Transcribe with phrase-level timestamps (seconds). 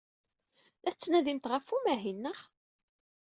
[0.83, 2.39] La tettnadimt ɣef umahil, naɣ?